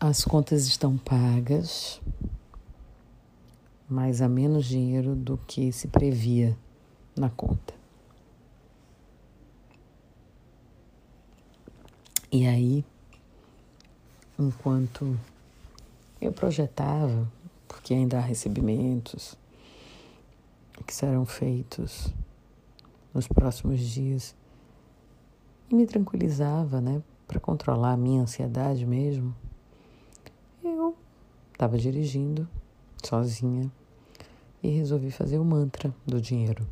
[0.00, 2.00] As contas estão pagas,
[3.88, 6.58] mas há menos dinheiro do que se previa
[7.16, 7.72] na conta.
[12.30, 12.84] E aí,
[14.38, 15.18] enquanto
[16.20, 17.30] eu projetava,
[17.68, 19.36] porque ainda há recebimentos
[20.86, 22.12] que serão feitos
[23.14, 24.34] nos próximos dias,
[25.70, 29.34] e me tranquilizava, né, para controlar a minha ansiedade mesmo
[31.54, 32.46] estava dirigindo
[33.02, 33.70] sozinha
[34.62, 36.66] e resolvi fazer o mantra do dinheiro,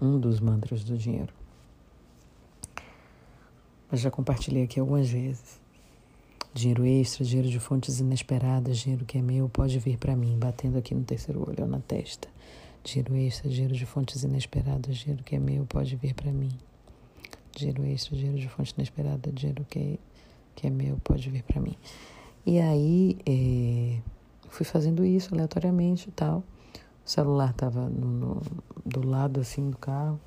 [0.00, 1.32] um dos mantras do dinheiro.
[3.90, 5.60] Mas já compartilhei aqui algumas vezes.
[6.54, 10.78] Dinheiro extra, dinheiro de fontes inesperadas, dinheiro que é meu pode vir para mim, batendo
[10.78, 12.28] aqui no terceiro olho ou na testa.
[12.82, 16.50] Dinheiro extra, dinheiro de fontes inesperadas, dinheiro que é meu pode vir para mim.
[17.54, 19.98] Dinheiro extra, dinheiro de fonte inesperada, dinheiro que é,
[20.56, 21.76] que é meu pode vir para mim.
[22.46, 23.98] E aí é,
[24.52, 26.44] fui fazendo isso aleatoriamente e tal.
[27.04, 27.90] O celular estava
[28.84, 30.20] do lado assim do carro.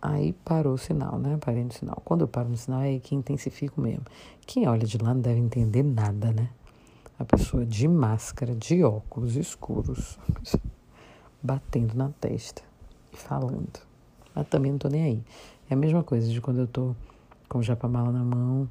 [0.00, 1.36] Aí parou o sinal, né?
[1.38, 2.00] Parei no sinal.
[2.04, 4.04] Quando eu paro no sinal é que intensifico mesmo.
[4.46, 6.48] Quem olha de lá não deve entender nada, né?
[7.18, 10.18] A pessoa de máscara, de óculos escuros,
[11.42, 12.62] batendo na testa
[13.12, 13.80] e falando.
[14.34, 15.24] Mas também não tô nem aí.
[15.68, 16.94] É a mesma coisa de quando eu tô
[17.48, 18.68] com o japamala na mão,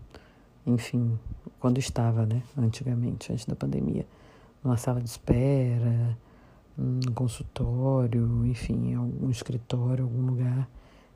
[0.66, 1.19] enfim,
[1.59, 4.05] quando estava, né, antigamente, antes da pandemia,
[4.63, 6.17] numa sala de espera,
[6.77, 10.67] num consultório, enfim, algum escritório, algum lugar,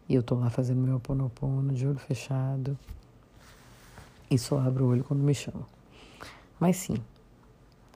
[0.07, 2.77] e eu tô lá fazendo meu oponopono de olho fechado
[4.29, 5.65] e só abro o olho quando me chamam.
[6.59, 6.97] Mas sim,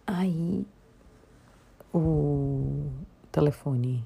[0.06, 0.66] aí
[1.94, 2.90] o
[3.32, 4.04] telefone,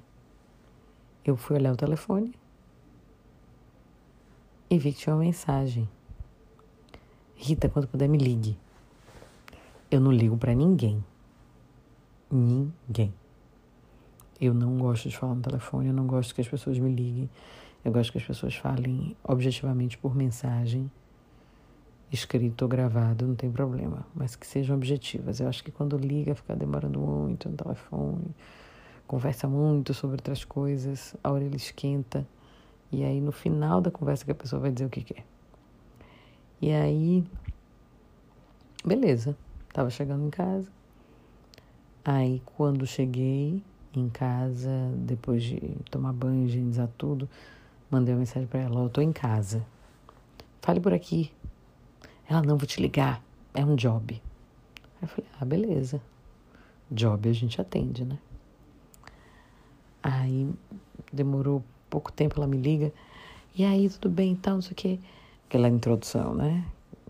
[1.23, 2.33] eu fui olhar o telefone
[4.69, 5.87] e vi que tinha uma mensagem
[7.39, 8.57] Rita, quando puder, me ligue.
[9.91, 11.03] Eu não ligo para ninguém.
[12.31, 13.13] Ninguém.
[14.41, 17.29] Eu não gosto de falar no telefone, eu não gosto que as pessoas me liguem.
[17.85, 20.91] Eu gosto que as pessoas falem objetivamente por mensagem,
[22.11, 25.39] escrito ou gravado, não tem problema, mas que sejam objetivas.
[25.39, 28.35] Eu acho que quando liga, fica demorando muito no telefone,
[29.05, 32.27] conversa muito sobre outras coisas, a orelha esquenta,
[32.91, 35.36] e aí no final da conversa que a pessoa vai dizer o que quer.
[36.59, 37.23] E aí,
[38.83, 39.37] beleza,
[39.71, 40.71] tava chegando em casa.
[42.03, 43.63] Aí, quando cheguei
[43.93, 45.59] em casa, depois de
[45.91, 47.29] tomar banho, higienizar tudo,
[47.91, 49.63] mandei uma mensagem para ela: Eu tô em casa.
[50.59, 51.31] Fale por aqui.
[52.27, 53.21] Ela: Não, vou te ligar.
[53.53, 54.19] É um job.
[54.95, 56.01] Aí eu falei: Ah, beleza.
[56.89, 58.17] Job a gente atende, né?
[60.01, 60.49] Aí
[61.13, 62.91] demorou pouco tempo, ela me liga.
[63.53, 64.99] E aí, tudo bem e tal, não sei o quê
[65.47, 66.65] aquela introdução, né?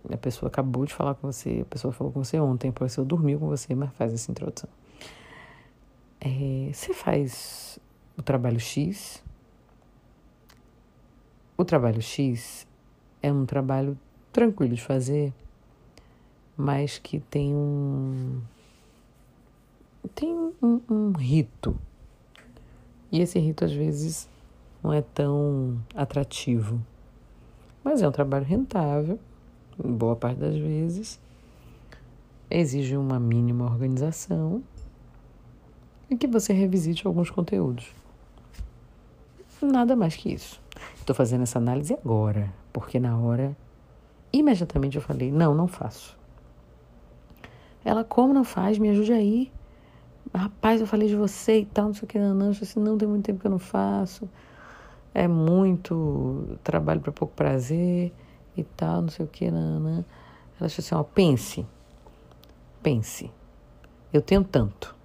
[0.09, 3.05] A pessoa acabou de falar com você, a pessoa falou com você ontem, a pessoa
[3.05, 4.69] dormiu com você, mas faz essa introdução.
[6.21, 7.79] É, você faz
[8.17, 9.23] o trabalho X.
[11.57, 12.65] O trabalho X
[13.21, 13.97] é um trabalho
[14.31, 15.33] tranquilo de fazer,
[16.55, 18.41] mas que tem um
[20.15, 21.75] tem um, um rito.
[23.11, 24.29] E esse rito às vezes
[24.81, 26.79] não é tão atrativo.
[27.89, 29.17] Mas é um trabalho rentável,
[29.77, 31.17] boa parte das vezes.
[32.51, 34.61] Exige uma mínima organização
[36.09, 37.89] e que você revisite alguns conteúdos.
[39.61, 40.61] Nada mais que isso.
[40.97, 43.55] Estou fazendo essa análise agora, porque na hora,
[44.33, 46.19] imediatamente eu falei: não, não faço.
[47.85, 48.77] Ela, como não faz?
[48.77, 49.49] Me ajude aí.
[50.35, 52.47] Rapaz, eu falei de você e tal, não sei o que, não, não.
[52.47, 54.27] Eu disse, não, tem muito tempo que eu não faço
[55.17, 58.13] é muito trabalho para pouco prazer
[58.55, 60.05] e tal, não sei o que, nanã.
[60.59, 61.65] Ela disse assim, ó, pense,
[62.83, 63.31] pense,
[64.13, 64.95] eu tenho tanto.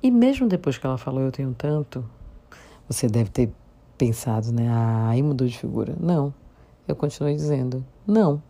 [0.00, 2.08] E mesmo depois que ela falou eu tenho tanto,
[2.88, 3.52] você deve ter
[3.98, 5.96] pensado, né, ah, aí mudou de figura.
[5.98, 6.32] Não,
[6.86, 8.40] eu continuei dizendo, não.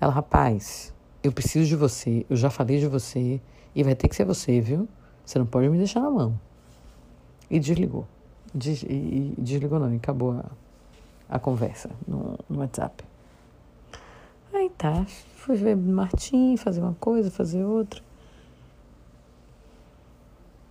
[0.00, 3.40] Ela, rapaz, eu preciso de você, eu já falei de você
[3.72, 4.88] e vai ter que ser você, viu?
[5.24, 6.40] Você não pode me deixar na mão.
[7.48, 8.04] E desligou.
[8.54, 10.44] Des, e, e desligou não, e acabou a,
[11.28, 13.04] a conversa no, no WhatsApp.
[14.52, 15.04] Aí tá,
[15.36, 18.02] fui ver Martim, fazer uma coisa, fazer outra.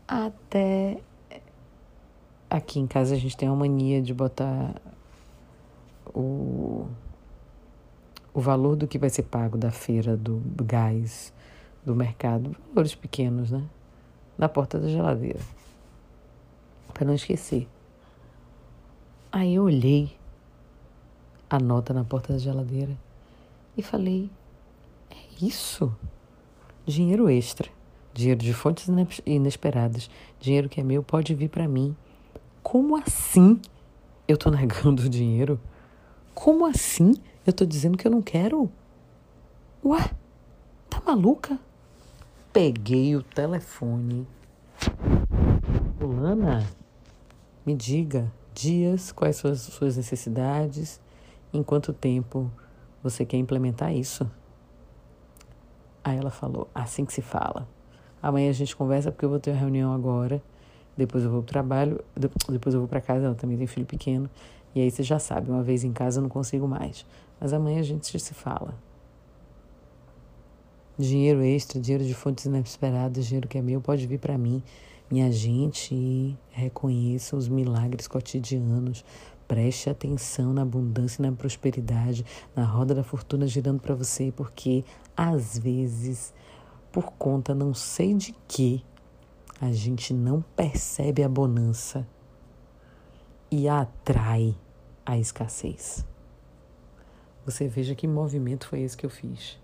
[0.07, 0.99] Até
[2.49, 4.73] aqui em casa a gente tem uma mania de botar
[6.13, 6.87] o,
[8.33, 11.33] o valor do que vai ser pago da feira do, do gás
[11.85, 13.63] do mercado, valores pequenos, né?
[14.37, 15.39] Na porta da geladeira
[16.97, 17.67] para não esquecer.
[19.31, 20.17] Aí eu olhei
[21.47, 22.97] a nota na porta da geladeira
[23.77, 24.31] e falei:
[25.11, 25.95] é isso?
[26.87, 27.69] Dinheiro extra,
[28.13, 28.87] dinheiro de fontes
[29.25, 30.09] inesperadas,
[30.39, 31.95] dinheiro que é meu pode vir para mim.
[32.63, 33.61] Como assim
[34.27, 35.59] eu tô negando o dinheiro?
[36.33, 37.13] Como assim
[37.45, 38.71] eu tô dizendo que eu não quero?
[39.85, 40.09] Ué,
[40.89, 41.59] tá maluca?
[42.51, 44.25] Peguei o telefone.
[45.99, 46.65] Fulana,
[47.67, 51.01] me diga dias, quais são as suas necessidades,
[51.53, 52.49] em quanto tempo
[53.03, 54.25] você quer implementar isso?
[56.01, 57.67] Aí ela falou: assim que se fala.
[58.23, 60.41] Amanhã a gente conversa porque eu vou ter uma reunião agora.
[60.95, 62.01] Depois eu vou pro trabalho,
[62.49, 64.29] depois eu vou para casa, ela também tem filho pequeno.
[64.73, 67.05] E aí você já sabe, uma vez em casa eu não consigo mais.
[67.39, 68.73] Mas amanhã a gente se fala.
[70.97, 74.63] Dinheiro extra, dinheiro de fontes inesperadas, dinheiro que é meu, pode vir para mim.
[75.09, 79.05] Minha gente, reconheça os milagres cotidianos.
[79.47, 84.83] Preste atenção na abundância e na prosperidade, na roda da fortuna girando para você, porque
[85.15, 86.33] às vezes,
[86.91, 88.83] por conta não sei de que,
[89.61, 92.05] a gente não percebe a bonança
[93.49, 94.53] e atrai
[95.05, 96.05] a escassez.
[97.45, 99.57] Você veja que movimento foi esse que eu fiz.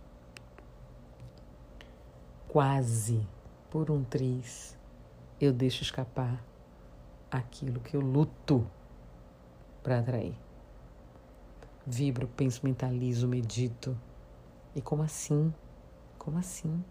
[2.48, 3.28] Quase
[3.69, 4.81] por um triz
[5.44, 6.44] eu deixo escapar
[7.30, 8.66] aquilo que eu luto
[9.81, 10.36] para atrair.
[11.86, 13.98] Vibro, penso, mentalizo, medito.
[14.75, 15.54] E como assim?
[16.18, 16.84] Como assim?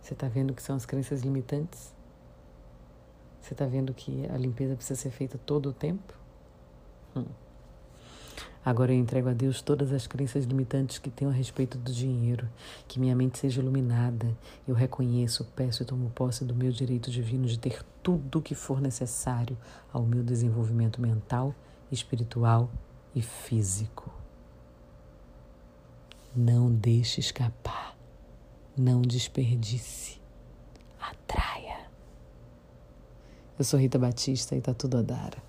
[0.00, 1.94] Você está vendo que são as crenças limitantes?
[3.40, 6.14] Você está vendo que a limpeza precisa ser feita todo o tempo?
[7.14, 7.26] Hum.
[8.66, 12.48] Agora eu entrego a Deus todas as crenças limitantes que tenho a respeito do dinheiro,
[12.88, 14.36] que minha mente seja iluminada.
[14.66, 18.56] Eu reconheço, peço e tomo posse do meu direito divino de ter tudo o que
[18.56, 19.56] for necessário
[19.92, 21.54] ao meu desenvolvimento mental,
[21.92, 22.68] espiritual
[23.14, 24.12] e físico.
[26.34, 27.96] Não deixe escapar,
[28.76, 30.20] não desperdice,
[31.00, 31.86] atraia.
[33.56, 35.45] Eu sou Rita Batista e tá tudo a dar.